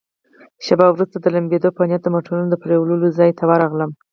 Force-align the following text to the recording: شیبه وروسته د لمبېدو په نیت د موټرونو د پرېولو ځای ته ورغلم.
شیبه 0.65 0.87
وروسته 0.91 1.17
د 1.19 1.25
لمبېدو 1.35 1.69
په 1.77 1.81
نیت 1.89 2.01
د 2.03 2.07
موټرونو 2.15 2.45
د 2.49 2.55
پرېولو 2.63 2.95
ځای 3.17 3.29
ته 3.37 3.43
ورغلم. 3.51 3.91